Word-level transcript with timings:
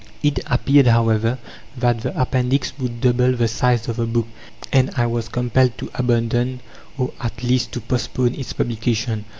It 0.23 0.39
appeared, 0.47 0.87
however, 0.87 1.37
that 1.77 2.01
the 2.01 2.19
Appendix 2.19 2.73
would 2.79 3.01
double 3.01 3.33
the 3.33 3.47
size 3.47 3.87
of 3.87 3.97
the 3.97 4.07
book, 4.07 4.25
and 4.73 4.89
I 4.97 5.05
was 5.05 5.29
compelled 5.29 5.77
to 5.77 5.91
abandon, 5.93 6.61
or, 6.97 7.11
at 7.21 7.43
least, 7.43 7.71
to 7.73 7.81
postpone 7.81 8.33
its 8.33 8.51
publication. 8.51 9.25